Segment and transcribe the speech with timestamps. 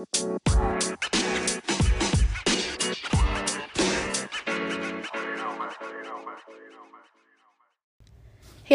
[0.00, 0.06] Hey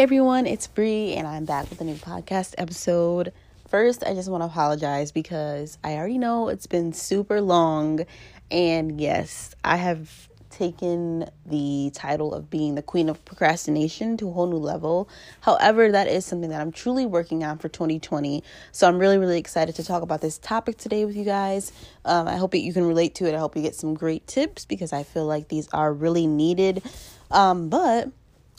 [0.02, 3.32] everyone, it's Bree, and I'm back with a new podcast episode.
[3.66, 8.06] First, I just want to apologize because I already know it's been super long,
[8.52, 14.32] and yes, I have taken the title of being the queen of procrastination to a
[14.32, 15.06] whole new level.
[15.42, 18.42] However, that is something that I'm truly working on for 2020.
[18.72, 21.72] So I'm really, really excited to talk about this topic today with you guys.
[22.06, 23.34] Um, I hope that you can relate to it.
[23.34, 26.82] I hope you get some great tips because I feel like these are really needed.
[27.30, 28.10] Um, but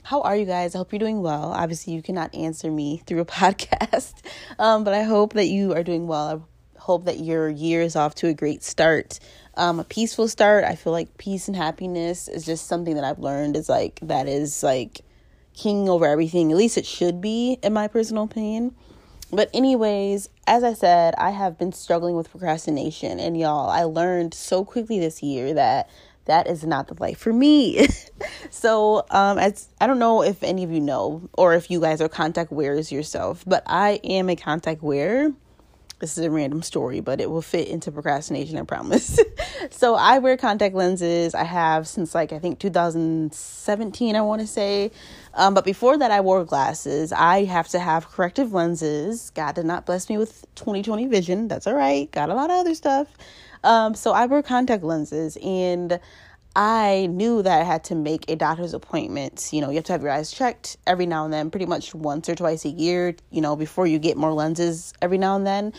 [0.04, 0.76] how are you guys?
[0.76, 1.52] I hope you're doing well.
[1.52, 4.14] Obviously, you cannot answer me through a podcast,
[4.60, 6.48] um, but I hope that you are doing well.
[6.88, 9.20] Hope that your year is off to a great start
[9.58, 10.64] um, a peaceful start.
[10.64, 14.28] I feel like peace and happiness is just something that I've learned is like that
[14.28, 15.02] is like
[15.54, 16.52] king over everything.
[16.52, 18.76] At least it should be, in my personal opinion.
[19.32, 24.34] But, anyways, as I said, I have been struggling with procrastination, and y'all, I learned
[24.34, 25.90] so quickly this year that
[26.26, 27.90] that is not the life for me.
[28.50, 32.00] so, um, as I don't know if any of you know or if you guys
[32.00, 35.34] are contact wearers yourself, but I am a contact wearer
[36.00, 39.20] this is a random story, but it will fit into procrastination, I promise.
[39.72, 41.34] so I wear contact lenses.
[41.34, 44.92] I have since like I think 2017, I want to say.
[45.34, 47.12] Um, but before that, I wore glasses.
[47.12, 49.32] I have to have corrective lenses.
[49.32, 51.48] God did not bless me with 2020 vision.
[51.48, 52.12] That's all right.
[52.12, 53.08] Got a lot of other stuff.
[53.64, 56.00] Um, so I wear contact lenses and
[56.58, 59.50] I knew that I had to make a doctor's appointment.
[59.52, 61.94] You know, you have to have your eyes checked every now and then, pretty much
[61.94, 65.46] once or twice a year, you know, before you get more lenses every now and
[65.46, 65.72] then.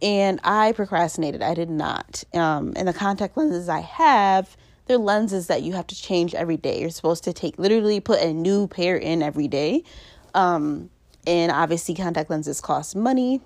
[0.00, 1.42] And I procrastinated.
[1.42, 2.24] I did not.
[2.32, 6.56] Um, and the contact lenses I have, they're lenses that you have to change every
[6.56, 6.80] day.
[6.80, 9.84] You're supposed to take, literally put a new pair in every day.
[10.32, 10.88] Um,
[11.26, 13.42] and obviously, contact lenses cost money.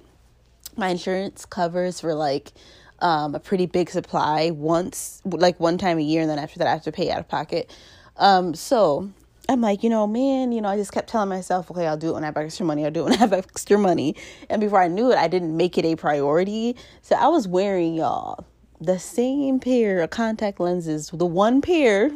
[0.77, 2.53] My insurance covers for like
[3.01, 6.67] um, a pretty big supply once, like one time a year, and then after that,
[6.67, 7.75] I have to pay out of pocket.
[8.17, 9.11] Um, so
[9.49, 12.11] I'm like, you know, man, you know, I just kept telling myself, okay, I'll do
[12.11, 12.85] it when I have extra money.
[12.85, 14.15] I'll do it when I have extra money.
[14.51, 16.77] And before I knew it, I didn't make it a priority.
[17.01, 18.45] So I was wearing, y'all,
[18.81, 22.11] the same pair of contact lenses, the one pair.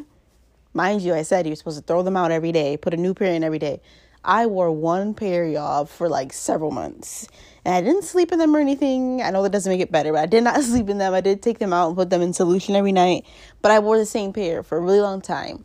[0.74, 3.14] Mind you, I said you're supposed to throw them out every day, put a new
[3.14, 3.80] pair in every day.
[4.24, 7.26] I wore one pair, y'all, for like several months.
[7.64, 9.22] And I didn't sleep in them or anything.
[9.22, 11.14] I know that doesn't make it better, but I did not sleep in them.
[11.14, 13.24] I did take them out and put them in solution every night.
[13.62, 15.64] But I wore the same pair for a really long time.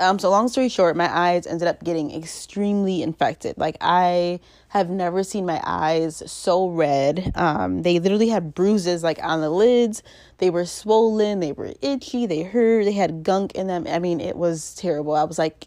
[0.00, 3.58] Um, so long story short, my eyes ended up getting extremely infected.
[3.58, 4.38] Like I
[4.68, 7.32] have never seen my eyes so red.
[7.34, 10.04] Um, they literally had bruises like on the lids.
[10.38, 11.40] They were swollen.
[11.40, 12.26] They were itchy.
[12.26, 12.84] They hurt.
[12.84, 13.88] They had gunk in them.
[13.88, 15.14] I mean, it was terrible.
[15.14, 15.66] I was like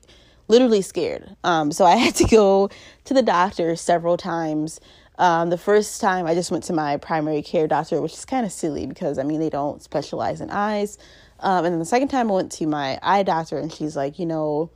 [0.52, 1.36] literally scared.
[1.44, 2.70] Um, so I had to go
[3.06, 4.80] to the doctor several times.
[5.18, 8.46] Um, the first time I just went to my primary care doctor, which is kind
[8.46, 11.00] of silly because I mean, they don't specialize in eyes.
[11.40, 14.20] Um, and then the second time I went to my eye doctor, and she's like,
[14.20, 14.70] you know,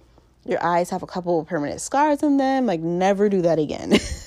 [0.46, 2.66] your eyes have a couple permanent scars in them.
[2.66, 3.94] Like, never do that again.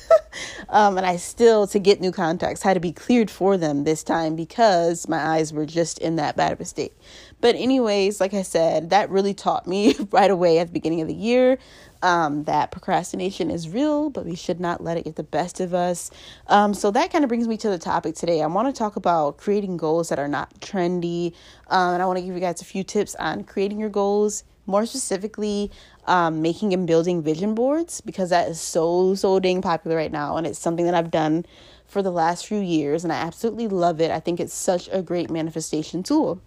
[0.69, 4.03] um, and I still, to get new contacts, had to be cleared for them this
[4.03, 6.93] time because my eyes were just in that bad of a state.
[7.41, 11.09] But, anyways, like I said, that really taught me right away at the beginning of
[11.09, 11.59] the year
[12.03, 15.75] um, that procrastination is real, but we should not let it get the best of
[15.75, 16.11] us.
[16.47, 18.43] Um, so, that kind of brings me to the topic today.
[18.43, 21.35] I want to talk about creating goals that are not trendy.
[21.69, 24.45] Um, and I want to give you guys a few tips on creating your goals,
[24.69, 25.73] more specifically,
[26.07, 30.37] um, making and building vision boards, because that is so, so dang popular right now.
[30.37, 31.45] And it's something that I've done
[31.87, 34.11] for the last few years, and I absolutely love it.
[34.11, 36.41] I think it's such a great manifestation tool.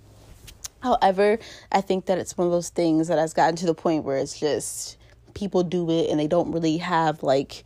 [0.81, 1.39] However,
[1.71, 4.17] I think that it's one of those things that has gotten to the point where
[4.17, 4.97] it's just
[5.33, 7.63] people do it and they don't really have like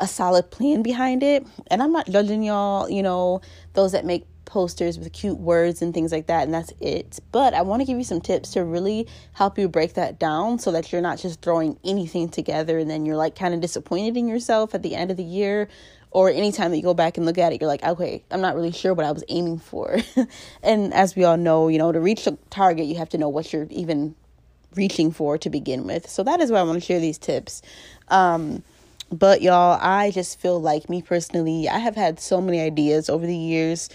[0.00, 1.46] a solid plan behind it.
[1.68, 3.40] And I'm not judging y'all, you know,
[3.74, 7.20] those that make posters with cute words and things like that, and that's it.
[7.30, 10.58] But I want to give you some tips to really help you break that down
[10.58, 14.16] so that you're not just throwing anything together and then you're like kind of disappointed
[14.16, 15.68] in yourself at the end of the year
[16.10, 18.54] or anytime that you go back and look at it, you're like, okay, I'm not
[18.54, 19.98] really sure what I was aiming for.
[20.62, 23.28] and as we all know, you know, to reach the target, you have to know
[23.28, 24.14] what you're even
[24.74, 26.08] reaching for to begin with.
[26.08, 27.60] So that is why I want to share these tips.
[28.08, 28.62] Um,
[29.10, 33.26] but y'all, I just feel like me personally, I have had so many ideas over
[33.26, 33.88] the years.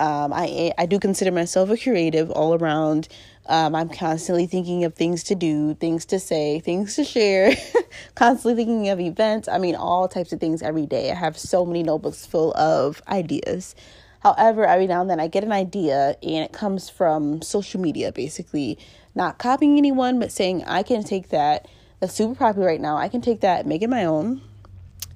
[0.00, 3.06] Um, I I do consider myself a creative all around.
[3.46, 7.52] Um, I'm constantly thinking of things to do, things to say, things to share,
[8.14, 9.48] constantly thinking of events.
[9.48, 11.10] I mean, all types of things every day.
[11.10, 13.74] I have so many notebooks full of ideas.
[14.20, 18.12] However, every now and then I get an idea and it comes from social media,
[18.12, 18.78] basically,
[19.14, 21.66] not copying anyone, but saying I can take that,
[21.98, 24.42] that's super popular right now, I can take that, make it my own,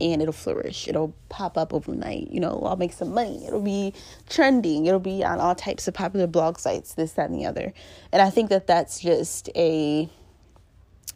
[0.01, 0.89] and it'll flourish.
[0.89, 2.31] It'll pop up overnight.
[2.31, 3.47] You know, I'll make some money.
[3.47, 3.95] It'll be
[4.29, 4.87] trending.
[4.87, 7.73] It'll be on all types of popular blog sites, this, that, and the other.
[8.13, 10.09] And I think that that's just a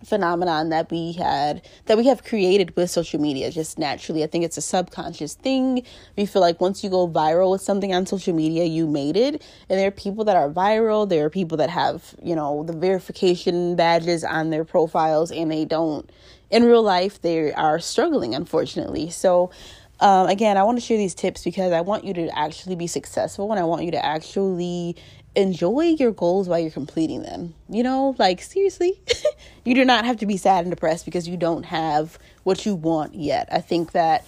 [0.04, 4.44] phenomenon that we had that we have created with social media just naturally i think
[4.44, 5.82] it's a subconscious thing
[6.16, 9.42] we feel like once you go viral with something on social media you made it
[9.69, 12.72] and there are people that are viral there are people that have you know the
[12.72, 16.10] verification badges on their profiles and they don't
[16.50, 19.10] in real life they are struggling unfortunately.
[19.10, 19.50] So
[20.00, 22.86] um, again i want to share these tips because i want you to actually be
[22.86, 24.94] successful and i want you to actually
[25.38, 27.54] enjoy your goals while you're completing them.
[27.68, 29.00] You know like seriously
[29.64, 32.74] you do not have to be sad and depressed because you don't have what you
[32.74, 33.48] want yet.
[33.52, 34.24] I think that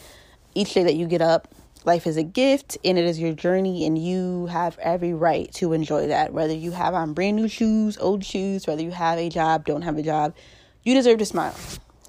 [0.55, 1.49] each day that you get up
[1.85, 5.73] life is a gift and it is your journey and you have every right to
[5.73, 6.33] enjoy that.
[6.33, 9.83] Whether you have on brand new shoes old shoes whether you have a job don't
[9.83, 10.35] have a job
[10.85, 11.57] you deserve to smile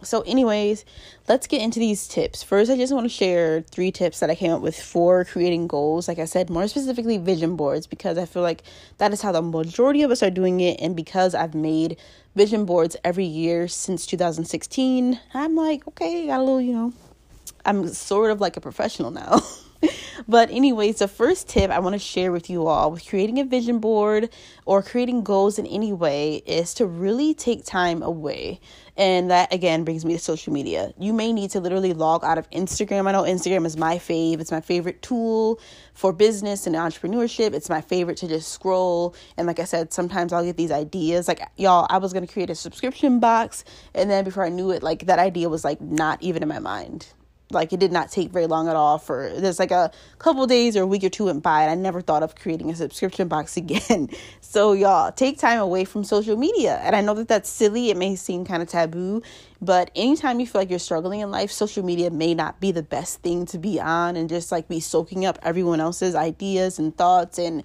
[0.03, 0.85] so, anyways,
[1.27, 2.43] let's get into these tips.
[2.43, 5.67] First, I just want to share three tips that I came up with for creating
[5.67, 6.07] goals.
[6.07, 8.63] Like I said, more specifically, vision boards, because I feel like
[8.97, 10.79] that is how the majority of us are doing it.
[10.81, 11.97] And because I've made
[12.35, 16.93] vision boards every year since 2016, I'm like, okay, got a little, you know,
[17.65, 19.41] I'm sort of like a professional now.
[20.27, 23.43] but anyways the first tip i want to share with you all with creating a
[23.43, 24.29] vision board
[24.65, 28.59] or creating goals in any way is to really take time away.
[28.97, 30.93] And that again brings me to social media.
[30.99, 33.07] You may need to literally log out of instagram.
[33.07, 34.39] I know instagram is my fave.
[34.39, 35.59] It's my favorite tool
[35.93, 37.53] for business and entrepreneurship.
[37.53, 39.15] It's my favorite to just scroll.
[39.37, 41.27] And like i said sometimes i'll get these ideas.
[41.27, 43.63] Like y'all i was going to create a subscription box
[43.93, 46.59] and then before i knew it like that idea was like not even in my
[46.59, 47.07] mind
[47.53, 50.75] like it did not take very long at all for there's like a couple days
[50.75, 53.27] or a week or two went by and i never thought of creating a subscription
[53.27, 54.09] box again.
[54.41, 56.79] So y'all take time away from social media.
[56.83, 57.89] And i know that that's silly.
[57.89, 59.21] It may seem kind of taboo
[59.61, 62.83] but anytime you feel like you're struggling in life social media may not be the
[62.83, 66.97] best thing to be on and just like be soaking up everyone else's ideas and
[66.97, 67.63] thoughts and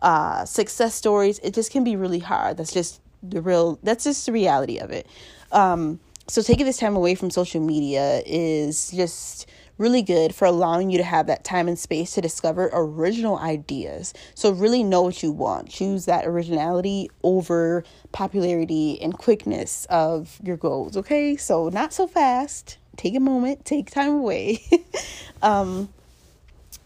[0.00, 1.38] uh, success stories.
[1.40, 2.56] It just can be really hard.
[2.56, 5.06] That's just the real that's just the reality of it.
[5.52, 10.90] Um, so taking this time away from social media is just really good for allowing
[10.90, 14.14] you to have that time and space to discover original ideas.
[14.34, 15.68] So really know what you want.
[15.68, 21.36] Choose that originality over popularity and quickness of your goals, okay?
[21.36, 22.78] So not so fast.
[22.96, 24.62] Take a moment, take time away.
[25.42, 25.90] um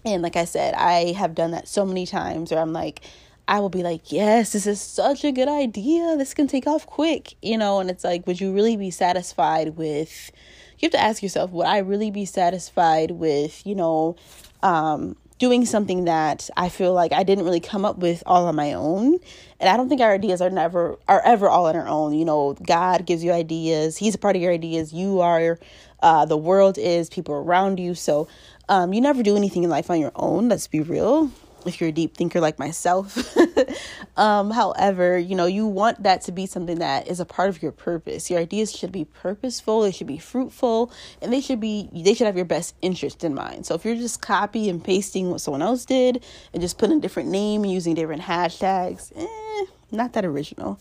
[0.04, 3.02] and like I said, I have done that so many times where I'm like
[3.50, 6.16] I will be like, yes, this is such a good idea.
[6.16, 9.70] This can take off quick, you know, and it's like, would you really be satisfied
[9.70, 10.30] with,
[10.78, 14.14] you have to ask yourself, would I really be satisfied with, you know,
[14.62, 18.54] um, doing something that I feel like I didn't really come up with all on
[18.54, 19.18] my own.
[19.58, 22.14] And I don't think our ideas are never are ever all on our own.
[22.14, 23.96] You know, God gives you ideas.
[23.96, 24.92] He's a part of your ideas.
[24.92, 25.58] You are
[26.04, 27.96] uh, the world is people around you.
[27.96, 28.28] So
[28.68, 30.48] um, you never do anything in life on your own.
[30.48, 31.32] Let's be real
[31.66, 33.36] if you're a deep thinker like myself.
[34.16, 37.62] um, however, you know, you want that to be something that is a part of
[37.62, 38.30] your purpose.
[38.30, 42.26] Your ideas should be purposeful, they should be fruitful, and they should be they should
[42.26, 43.66] have your best interest in mind.
[43.66, 47.00] So if you're just copy and pasting what someone else did and just putting a
[47.00, 50.80] different name and using different hashtags, eh, not that original.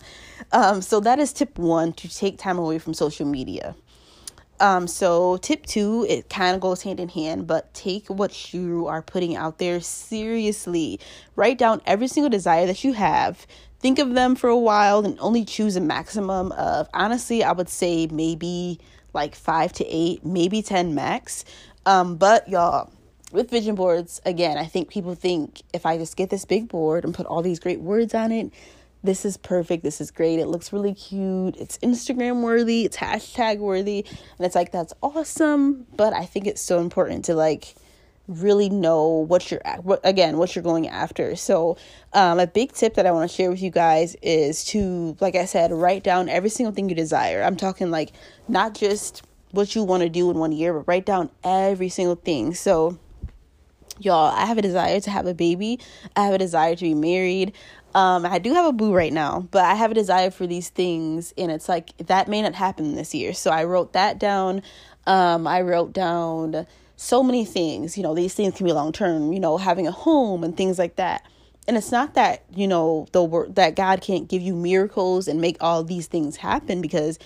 [0.51, 3.75] Um, so that is tip one to take time away from social media.
[4.59, 8.87] Um, so tip two, it kind of goes hand in hand, but take what you
[8.87, 10.99] are putting out there seriously.
[11.35, 13.47] Write down every single desire that you have.
[13.79, 17.69] Think of them for a while and only choose a maximum of, honestly, I would
[17.69, 18.79] say maybe
[19.13, 21.45] like five to eight, maybe 10 max.
[21.85, 22.91] Um, but y'all,
[23.31, 27.05] with vision boards, again, I think people think if I just get this big board
[27.05, 28.51] and put all these great words on it,
[29.03, 29.83] this is perfect.
[29.83, 30.39] This is great.
[30.39, 31.55] It looks really cute.
[31.57, 32.85] It's Instagram worthy.
[32.85, 34.05] It's hashtag worthy.
[34.07, 35.87] And it's like, that's awesome.
[35.95, 37.75] But I think it's so important to like
[38.27, 39.83] really know what you're at.
[39.83, 41.75] what, again what you're going after so
[42.13, 45.35] um, a big tip that i want to share with you guys is to like
[45.35, 48.11] i said write down every single thing you desire i'm talking like
[48.47, 52.13] not just what you want to do in one year but write down every single
[52.13, 52.99] thing so
[53.99, 55.79] y'all i have a desire to have a baby
[56.15, 57.53] i have a desire to be married
[57.95, 60.69] um, I do have a boo right now, but I have a desire for these
[60.69, 63.33] things, and it's like that may not happen this year.
[63.33, 64.61] So I wrote that down.
[65.07, 67.97] Um, I wrote down so many things.
[67.97, 69.33] You know, these things can be long term.
[69.33, 71.25] You know, having a home and things like that.
[71.67, 75.41] And it's not that you know the word that God can't give you miracles and
[75.41, 77.17] make all these things happen because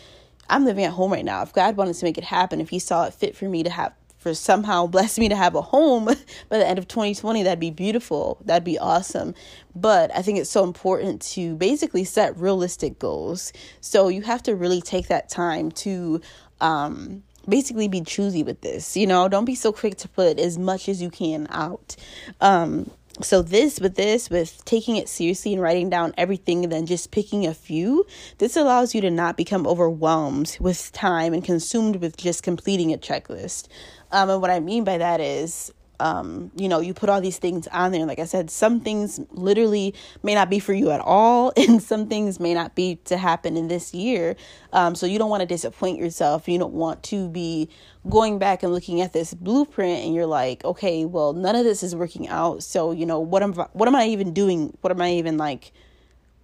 [0.50, 1.42] I'm living at home right now.
[1.42, 3.70] If God wanted to make it happen, if He saw it fit for me to
[3.70, 6.06] have for somehow bless me to have a home
[6.50, 9.36] by the end of 2020 that'd be beautiful that'd be awesome
[9.76, 14.56] but i think it's so important to basically set realistic goals so you have to
[14.56, 16.22] really take that time to
[16.62, 18.96] um, basically be choosy with this.
[18.96, 21.96] You know, don't be so quick to put as much as you can out.
[22.42, 22.90] Um,
[23.22, 27.12] so this with this with taking it seriously and writing down everything and then just
[27.12, 28.06] picking a few
[28.40, 32.98] this allows you to not become overwhelmed with time and consumed with just completing a
[32.98, 33.68] checklist.
[34.12, 37.38] Um, and what i mean by that is um, you know, you put all these
[37.38, 38.06] things on there.
[38.06, 42.08] Like I said, some things literally may not be for you at all, and some
[42.08, 44.36] things may not be to happen in this year.
[44.74, 46.48] Um, so you don't want to disappoint yourself.
[46.48, 47.70] You don't want to be
[48.10, 51.84] going back and looking at this blueprint and you're like, okay, well, none of this
[51.84, 52.64] is working out.
[52.64, 54.78] So, you know, what am what am I even doing?
[54.82, 55.72] What am I even like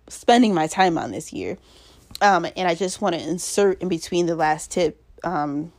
[0.08, 1.58] spending my time on this year?
[2.22, 5.72] Um, and I just want to insert in between the last tip um,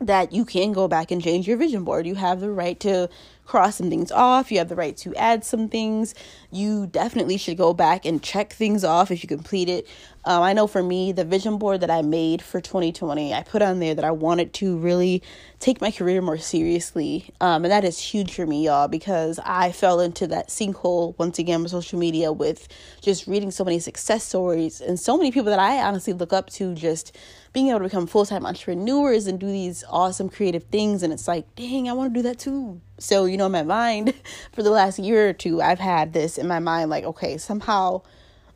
[0.00, 2.06] that you can go back and change your vision board.
[2.06, 3.08] You have the right to
[3.46, 4.50] cross some things off.
[4.52, 6.14] You have the right to add some things.
[6.50, 9.86] You definitely should go back and check things off if you complete it.
[10.26, 13.62] Um, I know for me, the vision board that I made for 2020, I put
[13.62, 15.22] on there that I wanted to really
[15.60, 17.30] take my career more seriously.
[17.40, 21.38] Um, and that is huge for me, y'all, because I fell into that sinkhole once
[21.38, 22.66] again with social media with
[23.00, 26.50] just reading so many success stories and so many people that I honestly look up
[26.50, 27.16] to just
[27.52, 31.04] being able to become full time entrepreneurs and do these awesome creative things.
[31.04, 32.80] And it's like, dang, I want to do that too.
[32.98, 34.12] So, you know, in my mind
[34.52, 38.02] for the last year or two, I've had this in my mind like, okay, somehow,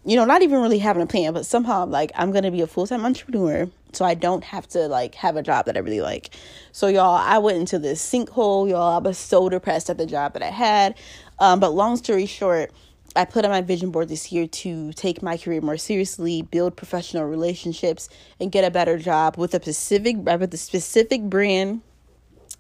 [0.04, 2.62] you know, not even really having a plan, but somehow I'm like, I'm to be
[2.62, 3.68] a full time entrepreneur.
[3.92, 6.30] So I don't have to like have a job that I really like.
[6.72, 8.94] So y'all, I went into this sinkhole, y'all.
[8.94, 10.96] I was so depressed at the job that I had.
[11.38, 12.70] Um, but long story short,
[13.16, 16.76] I put on my vision board this year to take my career more seriously, build
[16.76, 21.82] professional relationships, and get a better job with a specific with the specific brand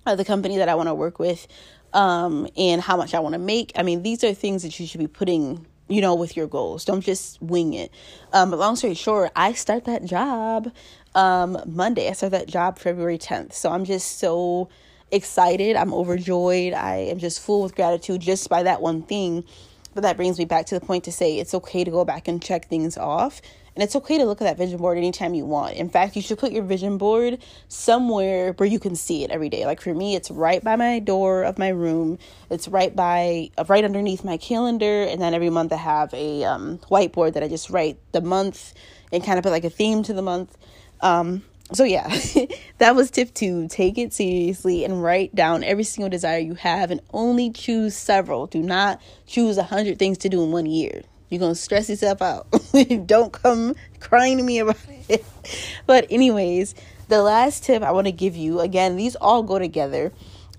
[0.06, 1.46] of the company that I want to work with,
[1.92, 3.70] um, and how much I want to make.
[3.76, 6.86] I mean, these are things that you should be putting, you know, with your goals.
[6.86, 7.92] Don't just wing it.
[8.32, 10.72] Um, long story short, I start that job
[11.14, 12.08] um, Monday.
[12.08, 13.52] I start that job February 10th.
[13.52, 14.70] So I'm just so
[15.10, 15.76] excited.
[15.76, 16.72] I'm overjoyed.
[16.72, 19.44] I am just full with gratitude just by that one thing
[19.94, 22.28] but that brings me back to the point to say it's okay to go back
[22.28, 23.42] and check things off.
[23.74, 25.74] And it's okay to look at that vision board anytime you want.
[25.74, 29.48] In fact, you should put your vision board somewhere where you can see it every
[29.48, 29.66] day.
[29.66, 32.18] Like for me, it's right by my door of my room.
[32.50, 35.04] It's right by, right underneath my calendar.
[35.04, 38.74] And then every month I have a um, whiteboard that I just write the month
[39.12, 40.56] and kind of put like a theme to the month.
[41.00, 42.08] Um, so yeah
[42.78, 46.90] that was tip two take it seriously and write down every single desire you have
[46.90, 51.02] and only choose several do not choose a hundred things to do in one year
[51.30, 52.46] you're gonna stress yourself out.
[53.06, 54.76] Don't come crying to me about
[55.08, 55.24] it.
[55.86, 56.74] But anyways
[57.08, 60.12] the last tip i want to give you again these all go together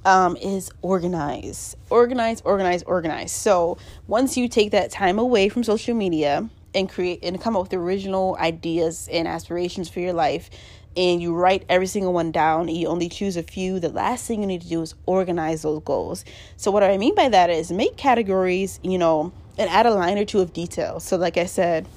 [0.06, 1.76] um, is organize.
[1.90, 3.32] Organize organize organize.
[3.32, 7.64] So once you take that time away from social media and create and come up
[7.64, 10.50] with original ideas and aspirations for your life
[10.96, 14.28] and you write every single one down and you only choose a few, the last
[14.28, 16.26] thing you need to do is organize those goals.
[16.58, 20.18] So, what I mean by that is make categories, you know, and add a line
[20.18, 21.00] or two of detail.
[21.00, 21.88] So, like I said,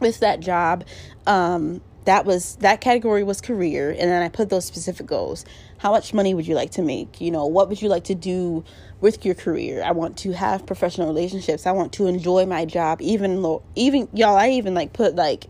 [0.00, 0.84] with that job,
[1.26, 5.44] um, that was that category was career, and then I put those specific goals.
[5.78, 7.20] How much money would you like to make?
[7.20, 8.64] You know, what would you like to do
[9.00, 9.82] with your career?
[9.82, 11.66] I want to have professional relationships.
[11.66, 15.46] I want to enjoy my job, even though, even y'all, I even like put like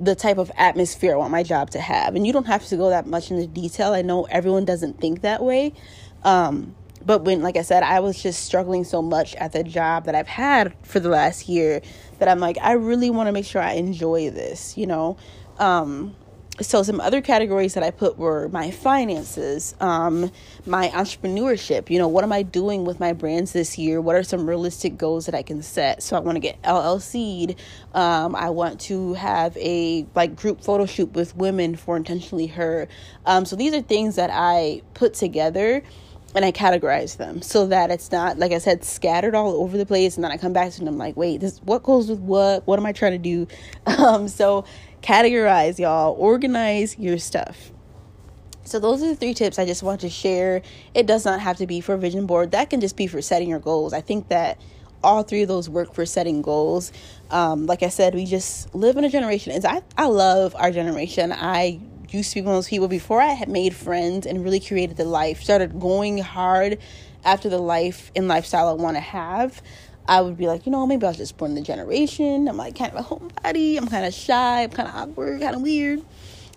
[0.00, 2.14] the type of atmosphere I want my job to have.
[2.14, 3.92] And you don't have to go that much into detail.
[3.92, 5.72] I know everyone doesn't think that way.
[6.22, 6.74] Um,
[7.04, 10.14] but when, like I said, I was just struggling so much at the job that
[10.14, 11.80] I've had for the last year
[12.18, 15.16] that I'm like, I really want to make sure I enjoy this, you know?
[15.58, 16.14] Um,
[16.60, 20.30] so some other categories that I put were my finances, um,
[20.66, 21.90] my entrepreneurship.
[21.90, 24.00] You know, what am I doing with my brands this year?
[24.00, 26.02] What are some realistic goals that I can set?
[26.02, 27.56] So I want to get LLC'd.
[27.94, 32.88] Um, I want to have a like group photo shoot with women for intentionally her.
[33.24, 35.82] Um, so these are things that I put together
[36.34, 39.86] and I categorize them so that it's not like I said scattered all over the
[39.86, 42.20] place and then I come back to them I'm like wait this what goes with
[42.20, 43.46] what what am I trying to do
[43.86, 44.64] um so
[45.02, 46.14] categorize y'all.
[46.18, 47.70] Organize your stuff.
[48.64, 50.60] So those are the three tips I just want to share.
[50.92, 52.50] It does not have to be for vision board.
[52.50, 53.94] That can just be for setting your goals.
[53.94, 54.60] I think that
[55.02, 56.92] all three of those work for setting goals.
[57.30, 60.70] Um, like I said we just live in a generation and I, I love our
[60.70, 61.32] generation.
[61.32, 64.60] I used to be one of those people before I had made friends and really
[64.60, 66.78] created the life, started going hard
[67.24, 69.62] after the life and lifestyle I want to have.
[70.08, 72.48] I would be like, you know, maybe I was just born in the generation.
[72.48, 73.76] I'm like kind of a homebody.
[73.76, 74.62] I'm kind of shy.
[74.62, 76.02] I'm kind of awkward, kind of weird.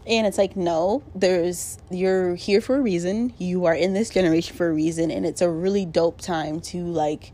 [0.07, 3.33] And it's like, no, there's, you're here for a reason.
[3.37, 5.11] You are in this generation for a reason.
[5.11, 7.33] And it's a really dope time to like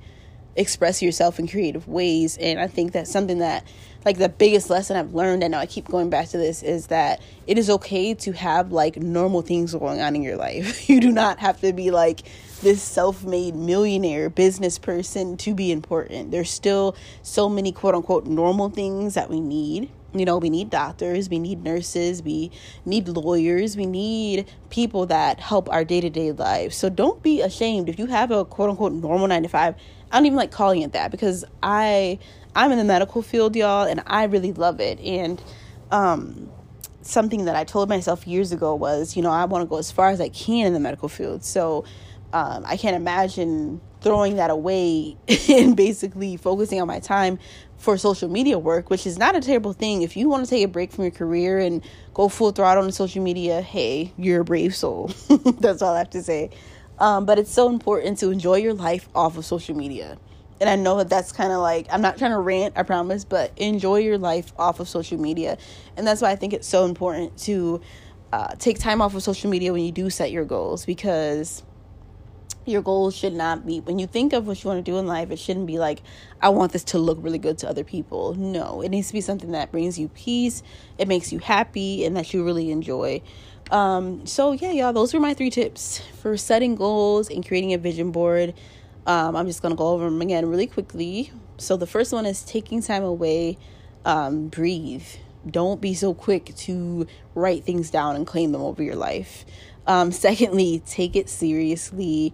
[0.55, 2.35] express yourself in creative ways.
[2.37, 3.65] And I think that's something that,
[4.03, 6.87] like, the biggest lesson I've learned, and now I keep going back to this, is
[6.87, 10.89] that it is okay to have like normal things going on in your life.
[10.89, 12.23] you do not have to be like
[12.61, 16.31] this self made millionaire business person to be important.
[16.31, 20.69] There's still so many quote unquote normal things that we need you know, we need
[20.69, 22.51] doctors, we need nurses, we
[22.85, 26.75] need lawyers, we need people that help our day to day lives.
[26.75, 29.75] So don't be ashamed if you have a quote unquote normal nine to five.
[30.11, 32.19] I don't even like calling it that because I
[32.55, 34.99] I'm in the medical field, y'all, and I really love it.
[34.99, 35.41] And
[35.91, 36.49] um
[37.01, 39.91] something that I told myself years ago was, you know, I want to go as
[39.91, 41.43] far as I can in the medical field.
[41.43, 41.85] So
[42.33, 45.17] um, I can't imagine throwing that away
[45.49, 47.39] and basically focusing on my time
[47.77, 50.01] for social media work, which is not a terrible thing.
[50.01, 51.81] If you want to take a break from your career and
[52.13, 55.11] go full throttle on social media, hey, you're a brave soul.
[55.59, 56.49] That's all I have to say.
[56.99, 60.17] Um, but it's so important to enjoy your life off of social media.
[60.59, 63.23] And I know that that's kind of like, I'm not trying to rant, I promise,
[63.23, 65.59] but enjoy your life off of social media.
[65.95, 67.79] And that's why I think it's so important to
[68.33, 71.61] uh, take time off of social media when you do set your goals because
[72.67, 75.07] your goals should not be when you think of what you want to do in
[75.07, 76.01] life it shouldn't be like
[76.41, 78.33] i want this to look really good to other people.
[78.35, 80.63] No it needs to be something that brings you peace
[80.97, 83.21] it makes you happy and that you really enjoy.
[83.71, 87.77] Um, so yeah y'all those were my three tips for setting goals and creating a
[87.77, 88.53] vision board.
[89.05, 91.31] Um, i'm just going to go over them again really quickly.
[91.57, 93.57] So the first one is taking time away
[94.05, 95.05] um, breathe
[95.51, 99.45] don't be so quick to write things down and claim them over your life
[99.87, 102.33] um, secondly, take it seriously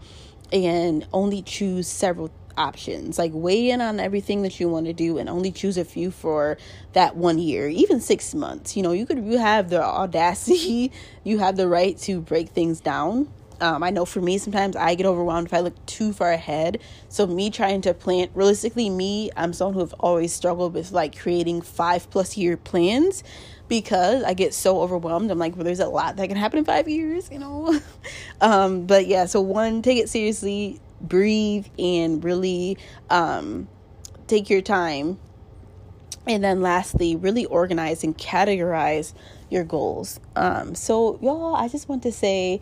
[0.51, 3.17] and only choose several options.
[3.17, 6.11] Like weigh in on everything that you want to do and only choose a few
[6.11, 6.57] for
[6.93, 8.75] that one year, even six months.
[8.75, 10.91] You know, you could you have the audacity,
[11.23, 13.31] you have the right to break things down.
[13.63, 16.81] Um, I know for me, sometimes I get overwhelmed if I look too far ahead.
[17.07, 21.17] So, me trying to plan, realistically, me, I'm someone who have always struggled with like
[21.17, 23.23] creating five plus year plans
[23.69, 25.31] because I get so overwhelmed.
[25.31, 27.79] I'm like, well, there's a lot that can happen in five years, you know?
[28.41, 32.77] um, but yeah, so one, take it seriously, breathe, and really
[33.09, 33.69] um,
[34.27, 35.17] take your time.
[36.27, 39.13] And then lastly, really organize and categorize
[39.49, 40.19] your goals.
[40.35, 42.59] Um, so, y'all, I just want to say,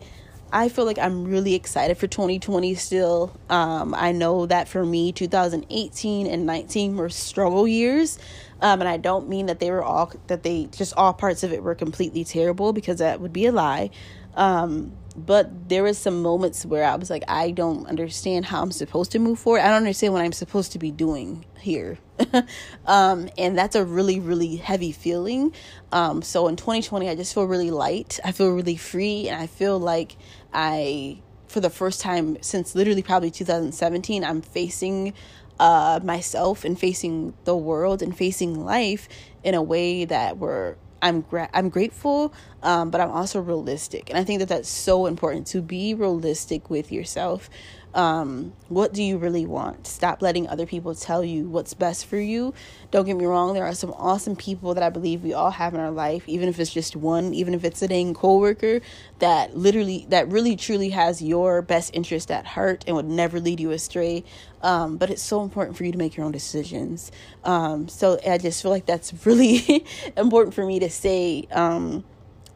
[0.52, 3.34] I feel like I'm really excited for 2020 still.
[3.48, 8.18] Um, I know that for me, 2018 and 19 were struggle years.
[8.60, 11.52] Um, and I don't mean that they were all that they just all parts of
[11.52, 13.90] it were completely terrible because that would be a lie.
[14.34, 18.72] Um, but there was some moments where I was like, I don't understand how I'm
[18.72, 19.60] supposed to move forward.
[19.60, 21.98] I don't understand what I'm supposed to be doing here.
[22.86, 25.52] um, and that's a really, really heavy feeling.
[25.90, 28.20] Um, so in 2020, I just feel really light.
[28.24, 30.16] I feel really free, and I feel like
[30.52, 35.14] I, for the first time since literally probably 2017, I'm facing
[35.60, 39.08] uh, myself and facing the world and facing life
[39.44, 44.18] in a way that we're I'm gra- I'm grateful, um, but I'm also realistic, and
[44.18, 47.50] I think that that's so important to be realistic with yourself
[47.94, 49.86] um, what do you really want?
[49.86, 52.54] Stop letting other people tell you what's best for you.
[52.90, 55.74] Don't get me wrong, there are some awesome people that I believe we all have
[55.74, 58.80] in our life, even if it's just one, even if it's a dang coworker
[59.18, 63.60] that literally, that really truly has your best interest at heart and would never lead
[63.60, 64.24] you astray.
[64.62, 67.10] Um, but it's so important for you to make your own decisions.
[67.44, 69.84] Um, so I just feel like that's really
[70.16, 71.46] important for me to say.
[71.50, 72.04] Um,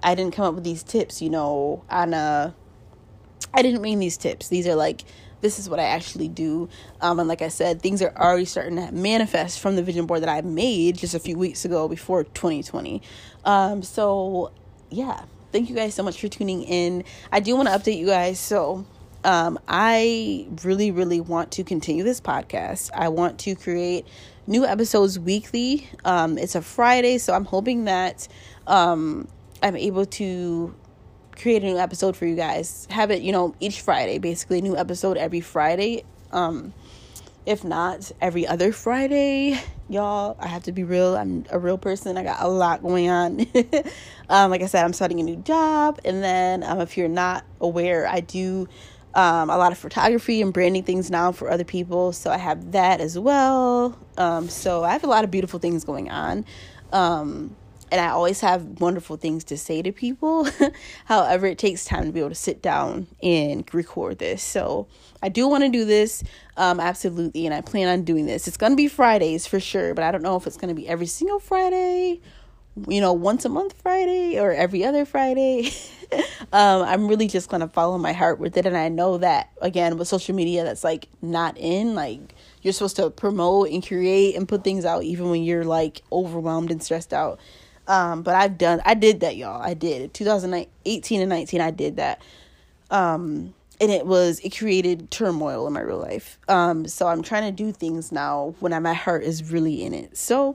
[0.02, 2.54] I didn't come up with these tips, you know, on a.
[3.52, 4.48] I didn't mean these tips.
[4.48, 5.02] These are like
[5.40, 6.68] this is what I actually do.
[7.00, 10.22] Um, and like I said, things are already starting to manifest from the vision board
[10.22, 13.02] that I made just a few weeks ago before 2020.
[13.44, 14.52] Um, so,
[14.90, 17.04] yeah, thank you guys so much for tuning in.
[17.30, 18.38] I do want to update you guys.
[18.38, 18.86] So,
[19.24, 22.90] um, I really, really want to continue this podcast.
[22.94, 24.06] I want to create
[24.46, 25.88] new episodes weekly.
[26.04, 28.28] Um, it's a Friday, so I'm hoping that
[28.66, 29.28] um,
[29.62, 30.74] I'm able to
[31.40, 32.86] create a new episode for you guys.
[32.90, 36.04] Have it, you know, each Friday, basically, new episode every Friday.
[36.32, 36.72] Um,
[37.44, 40.36] if not every other Friday, y'all.
[40.40, 41.16] I have to be real.
[41.16, 42.16] I'm a real person.
[42.16, 43.46] I got a lot going on.
[44.28, 47.44] um, like I said, I'm starting a new job, and then um, if you're not
[47.60, 48.68] aware, I do
[49.14, 52.12] um, a lot of photography and branding things now for other people.
[52.12, 53.96] So I have that as well.
[54.18, 56.44] Um, so I have a lot of beautiful things going on.
[57.90, 60.48] And I always have wonderful things to say to people.
[61.04, 64.42] However, it takes time to be able to sit down and record this.
[64.42, 64.88] So
[65.22, 66.24] I do want to do this,
[66.56, 68.48] um, absolutely, and I plan on doing this.
[68.48, 71.06] It's to be Fridays for sure, but I don't know if it's to be every
[71.06, 72.20] single Friday,
[72.88, 75.70] you know, once a month Friday or every other Friday.
[76.52, 79.96] um, I'm really just to follow my heart with it, and I know that again
[79.96, 84.48] with social media, that's like not in like you're supposed to promote and create and
[84.48, 87.38] put things out even when you're like overwhelmed and stressed out.
[87.88, 89.60] Um, but I've done, I did that, y'all.
[89.60, 90.12] I did.
[90.14, 92.20] 2018 and 19, I did that.
[92.90, 96.38] Um, and it was, it created turmoil in my real life.
[96.48, 100.16] Um, so I'm trying to do things now when my heart is really in it.
[100.16, 100.54] So,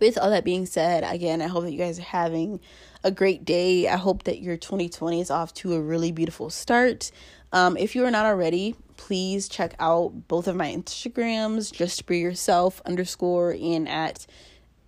[0.00, 2.60] with all that being said, again, I hope that you guys are having
[3.02, 3.88] a great day.
[3.88, 7.10] I hope that your 2020 is off to a really beautiful start.
[7.52, 12.14] Um, if you are not already, please check out both of my Instagrams, just for
[12.14, 14.26] yourself underscore and at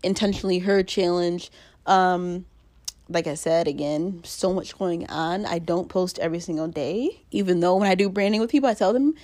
[0.02, 1.50] intentionally her challenge.
[1.86, 2.44] Um,
[3.08, 5.46] like I said, again, so much going on.
[5.46, 8.74] I don't post every single day, even though when I do branding with people, I
[8.74, 9.14] tell them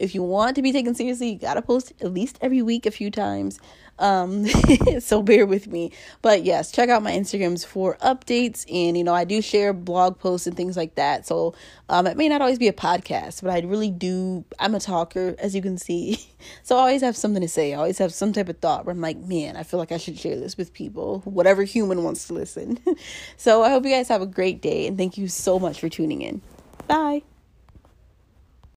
[0.00, 2.90] if you want to be taken seriously, you gotta post at least every week a
[2.90, 3.60] few times.
[4.00, 4.46] Um,
[5.00, 5.92] so bear with me.
[6.22, 8.64] But yes, check out my Instagrams for updates.
[8.72, 11.26] And, you know, I do share blog posts and things like that.
[11.26, 11.54] So
[11.88, 14.44] um, it may not always be a podcast, but I really do.
[14.58, 16.26] I'm a talker, as you can see.
[16.62, 17.74] So I always have something to say.
[17.74, 19.98] I always have some type of thought where I'm like, man, I feel like I
[19.98, 22.78] should share this with people, whatever human wants to listen.
[23.36, 24.86] so I hope you guys have a great day.
[24.86, 26.40] And thank you so much for tuning in.
[26.86, 27.24] Bye.